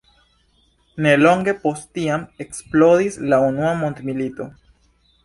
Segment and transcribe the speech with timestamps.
[1.05, 4.49] Nelonge post tiam eksplodis la unua mondmilito.